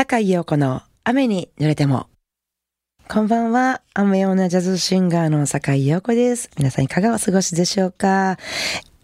[0.00, 2.06] 坂井陽子の雨に濡れても。
[3.08, 3.82] こんばんは。
[3.94, 6.50] 雨ようなジャズシンガーの坂井陽子です。
[6.56, 8.36] 皆さんいかがお過ごしでしょうか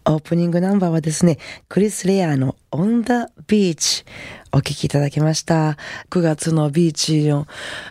[0.05, 1.37] オープニングナンバーはですね、
[1.67, 4.05] クリス・レアの On the Beach
[4.53, 5.77] お聴きいただきました。
[6.11, 7.45] 9月のビーチを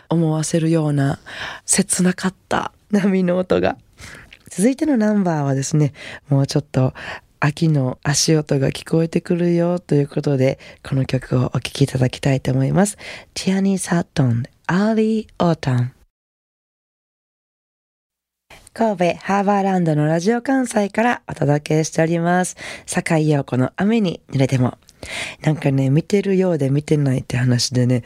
[0.09, 1.19] 思わせるような
[1.63, 3.77] 切なかった波の音が。
[4.49, 5.93] 続いてのナンバーはですね、
[6.27, 6.95] もうちょっと
[7.39, 12.97] 秋の足音が聞こえてくるよということで、この曲をお聴きいただきたいと思います。
[13.33, 15.89] ティアニー・サットン、Early Autumn。
[18.73, 22.57] 神戸ハーバーランドのラジオ関西からお届けしております。
[22.85, 24.77] 坂井陽子の雨に濡れても。
[25.41, 28.03] なんかね、見てるようで見てないって話でね、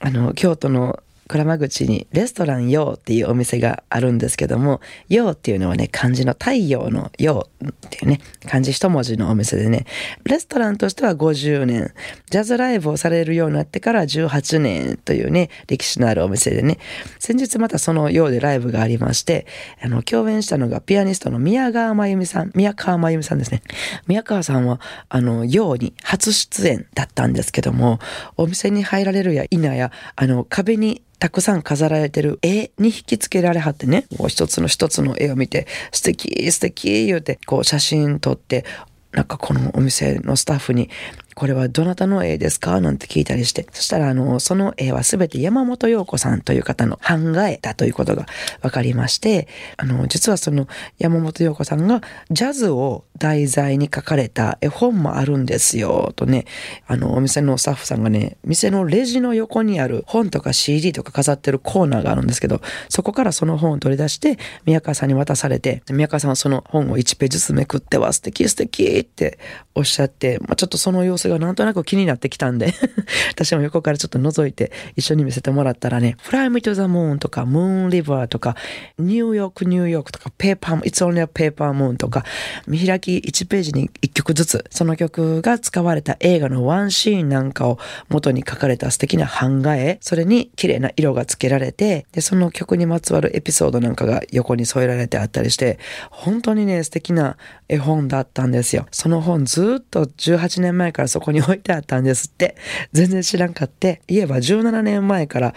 [0.00, 1.00] あの、京都の
[1.32, 9.86] 鞍馬口にレストラン陽っていうお店があるんですけども、陽っていうのはね、漢字の太陽の陽っていうね、漢字一文字のお店でね、
[10.24, 11.94] レストランとしては50年、
[12.28, 16.78] ジャズライブをされるようになってから18年というね、歴史のあるお店でね、
[17.18, 19.46] 先日またその陽でライブがありまして、
[19.80, 23.62] あの、共演したのがピアニストの宮川真由美さん、宮川真由美さんですね。
[24.06, 28.00] 宮川さんは、あの、陽に初出演だったんですけども、
[28.36, 38.64] お店に入られるや否や、あの、壁にたくさん飾られてる絵に引きつけられはってね、こう一つの一つの絵を見て、素敵素敵言うて、こう写真撮って、
[39.12, 40.90] なんかこのお店のスタッフに、
[41.34, 42.80] これはどなたの絵ですか？
[42.80, 43.66] なんて聞いたりして。
[43.72, 48.26] そしたら、あの、その絵はすべて山本陽子さんという方の版画絵だということが
[48.60, 56.44] 分かりまして、あの、実はその山本陽子さんがジャズを題材に書かれた絵本もあるんですよ、とね、
[56.86, 69.38] あの、お店のスタッフさんがね、店のレジの横にある本とか CD とか飾ってるコーナーがあるんですけど、そこからその本を取り出して、宮川さんに渡されて、宮川さんはその本を1ページずつめくっては素敵素敵って
[69.74, 72.74] おっしゃって、まあ、ちょっとその様子がなんとなく気になってきたんで
[73.30, 78.56] 私も横からちょっと覗いて一緒に見せてもらったらね、Fly Me to the Moon とか Moon River とか、
[78.98, 82.24] ニューヨークニューヨークとか、ペーパー、It's Only a Paper Moon とか、
[82.66, 95.78] 見開き1ページに1曲ずつ、その曲が使われた映画のワンシーンなんかを元に書かれた素敵な版画絵、それに綺麗な色がつけられて、で、その曲にまつわるエピソードなんかが横に添えられてあったりして、
[96.10, 97.36] 本当にね、素敵な
[97.68, 98.86] 絵本だったんですよ。
[98.90, 102.56] その本ずっと18年前からそこに置いてあったんですって。
[102.92, 105.54] 全然知らんかって、言えば17年前から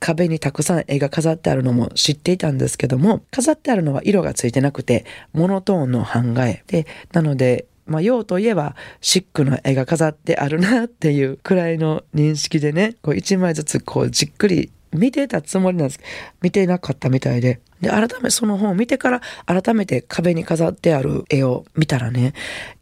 [0.00, 6.62] 壁にたくさん絵が飾ってあるのも知っていたんですけども、飾ってあるのは色がついてなくて、モノトーンの版画絵。
[6.66, 16.00] で、なので、まあ、用といえば、シックな絵が飾ってあるなっていうくらいの認識でね、こう一枚ずつこうじっくり見てたつもりなんです。
[16.40, 17.60] 見てなかったみたいで。
[17.84, 22.32] で、改めその本を見てから改めて壁に飾ってある絵を見たらね、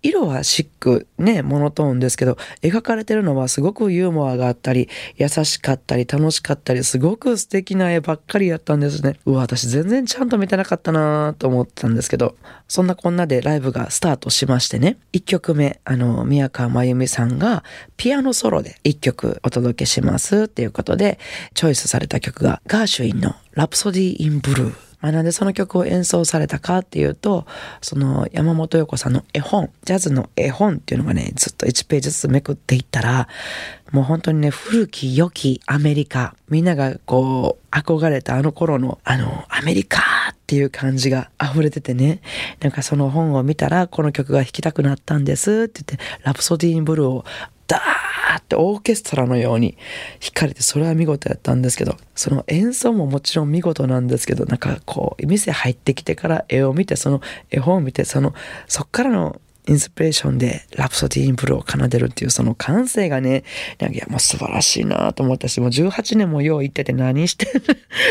[0.02, 9.18] 色はシック、ね、モノトーンですけど、描かれてるのはすごくユーモアがあったり、優しかったり、楽しかったり、すごく素敵な絵ばっかりやったんですね。
[9.26, 12.36] うわ、私全然ちゃんと見てなかったなと思ったんですけど、
[12.68, 17.64] そんなこんなでライブがスタートしましてね、1曲目、あの、宮川真由美さんが
[17.96, 21.18] ピアノソロで1曲お届けしますっていうことで、
[21.54, 24.91] チョイスされた曲がガーシュインのラプソディ・イン・ブルー。
[25.02, 27.44] まあ、なんでその曲を演奏されたかっていうと、
[27.82, 33.28] その山本陽子さんの絵本、ジャズの絵本っていうのがね、ずっと1ページずつめくっていったら、
[33.90, 40.00] もう本当にね、古き良きアメリカ、みんながこう、憧れたあの頃の、あの、アメリカ
[40.32, 42.20] っていう感じが溢れててね、
[42.60, 47.24] なんかその本を見たら、この曲が弾きたくなったんですって言って、ラプソディーンブルーを
[47.72, 49.76] ダーってオーケストラのように
[50.20, 58.34] 弾かれてそれは見事やったんですけどその演奏ももちろん見事なんですけどなんかこう店入ってきてから絵を見てその絵本を見てその
[58.68, 63.44] そっからのインスピレーションでラプソディ・インプルを奏でるっていうその感性がね、
[63.80, 67.62] いやもう素晴らしいなと思ったし、もう18年もよう言ってて何してる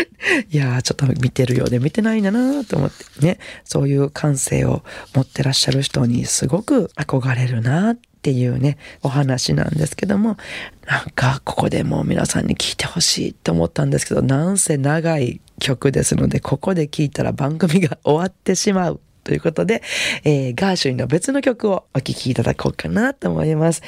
[0.50, 4.82] いやーちょっと見てるようで見てないんだなと思ってね、そういう感性を
[5.14, 10.38] 持ってらっしゃる人にすごく憧れるなっっていうね、お話なんですけども、
[10.86, 19.00] なんかここでもう皆さんに聞いてほしいと思ったんですけど、なんせ長い曲ですので、ここで聞いたら番組が終わってしまう。
[19.24, 19.84] ということで、
[20.24, 23.84] えー、ガーシュインの別の曲をお聴きいただこうかなと思います。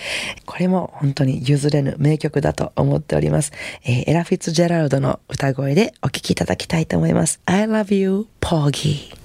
[0.46, 3.52] これも本当に譲れぬ名曲だと思っております。
[3.84, 7.42] えー、エラ・フィッツジェラルドの歌声でお聴きいただきたいと思います。
[7.46, 9.23] I love you, Poggy.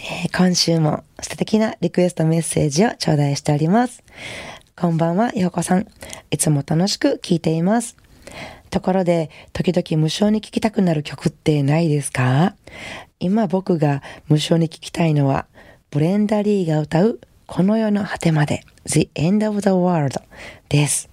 [0.00, 4.04] えー、今週も素敵なリクエストメッセージを頂戴しております。
[4.76, 5.88] こんばんは、ようこさん。
[6.30, 7.96] いつも楽しく聴いています。
[8.70, 12.54] ところで、時々無償に聴きたくなる曲ってないですか？
[13.18, 15.46] 今僕が無償に聴きたいのは、
[15.90, 20.20] ブレンダリーが歌うこの世の果てまで The End of the World
[20.68, 21.08] です。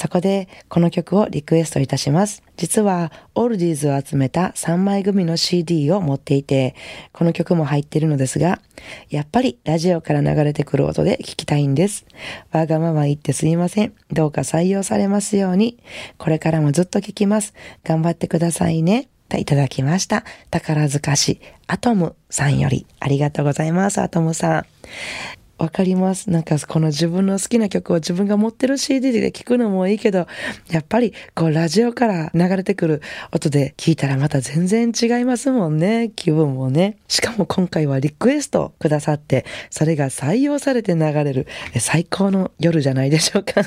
[0.00, 2.42] そこでこの曲をリクエストいたします。
[2.56, 6.74] 実はオールディーズを集めた3枚組の CD を持っていて、
[7.12, 8.62] この曲も入っているのですが、
[9.10, 12.06] やっぱりラジオから流れてくる音で聞きたいんです。
[12.50, 13.92] わがまま言ってすいません。
[14.10, 15.76] どうか採用されますように。
[16.16, 17.52] これからもずっと聞きます。
[17.84, 19.10] 頑張ってくださいね。
[19.28, 20.24] といただきました。
[20.50, 25.39] 宝塚市アトムさんよりありがとうございます、アトムさん。
[25.60, 26.30] わかります。
[26.30, 30.26] なんかこの自分の好きな曲を自分が持ってる CD で聴くのもいいけど、
[30.70, 36.12] やっぱりこうラジオから流れてくる音で聴いたらまた全然違いますもんね。
[36.16, 36.96] 気分もね。
[37.08, 41.46] しかも今回はリクエストくださって、それが採用されて流れる
[41.78, 43.60] 最高の夜じゃないでしょうか。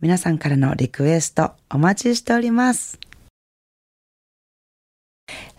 [0.00, 3.00] 皆さんからのリクエストお待ちしております。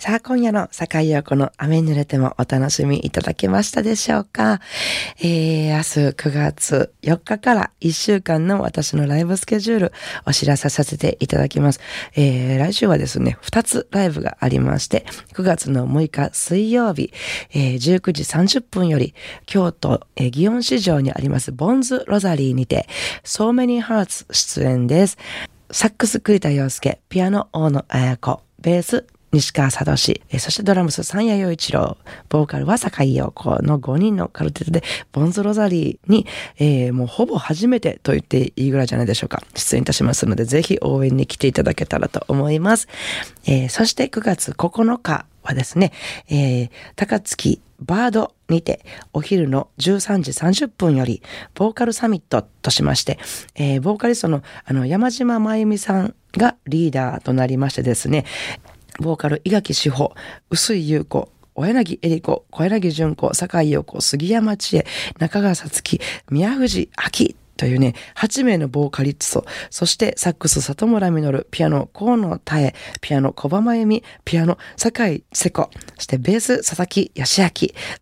[0.02, 4.60] さあ、今夜の境横の雨濡れてもお楽しみいただけましたでしょうか
[5.20, 9.94] えー、明日9月4日から1週間の私のライブスケジュール
[10.26, 11.80] お知らせさせていただきます。
[12.16, 17.14] えー、来週はですね、2つライブがありまして、9月の6日水曜日、
[17.52, 19.14] えー、19時30分より
[19.46, 22.88] 京都、えー、祇園市場にありますボンズロザリーにて、
[23.24, 25.20] So Many Hearts 出演です。
[25.70, 29.96] サックス栗田洋介、ピアノ大野彩子、ベース西川聡、
[30.30, 31.98] えそしてドラムス三谷洋一郎、
[32.30, 39.42] ボーカルは坂井陽子の5人のカルテットで、ボンズロザリーに、えー、もうほぼ初めてと言っていいぐらいじゃないでしょうか。
[39.56, 42.88] 出演いたしますので、ぜひ応援に来ていただけたらと思います。
[43.46, 45.92] えー、そして9月9日はですね、
[46.30, 51.24] えー、高槻バードにてお昼の13時30分より
[51.56, 53.18] ボーカルサミットとしまして、
[53.56, 58.26] えー、ボーカリストのあの山島真由美さんがリーダーとなりましてですね、
[59.00, 60.14] ボーカル、伊垣志保、
[60.50, 64.86] 臼井優子、小柳恵里子、小柳純子、坂井陽子、杉山千恵、
[65.20, 66.00] 中川さつき、
[66.30, 77.48] 宮藤明というね、8名のボーカリスト、そしてサックス里村実、ピアノ河野太江、ピアノ小葉真由美、ピアノ坂井瀬子、そしてベース佐々木義明、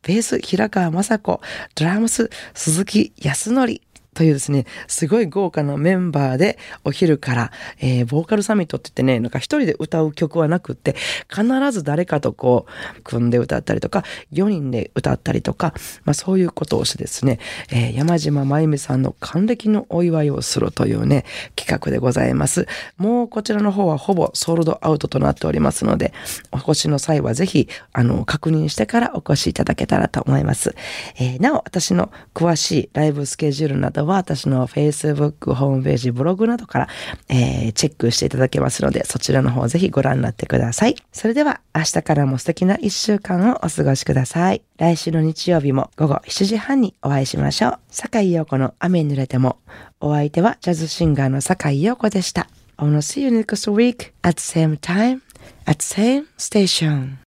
[0.03, 1.41] ベース平川雅子、
[1.75, 3.81] ドラムス鈴木康則、
[4.13, 10.95] というですね、すごい豪華なメンバーでお昼から、えー、ボーカルサミットって言ってね、なんか一人で歌う曲はなくって、
[11.29, 12.65] 必ず誰かとこ
[12.97, 14.03] う、組んで歌ったりとか、
[14.33, 15.73] 4人で歌ったりとか、
[16.06, 17.39] まあそういうことをしてですね、
[17.71, 22.67] えー、山島真由美さんの還暦のお祝いをするというね、企画でございます。
[22.98, 26.13] もうこちらの方はほぼソールドアウトとなっておりますので、
[26.51, 30.75] お越しの際はぜひ、あの、確認してからお越しいただけたらと思います。
[31.17, 36.88] えー、なお、私の詳しいライブスケジュールなどは私の Facebook ホームページ、ブログなどから、
[37.29, 40.96] えー、チェックしていただけますので、そちらの方ぜひご覧になってください。
[41.12, 44.62] それでは明日からも素敵な一週間をお過ごしください。
[44.77, 47.79] 来週の日曜日も午後7時半にお会いしましょう。
[47.89, 49.58] 坂井陽子の雨に濡れても。
[50.01, 52.48] お相手はジャズシンガーの坂井陽子でした。
[52.77, 55.22] I wanna see you next week at the same time
[55.65, 57.18] at the same station.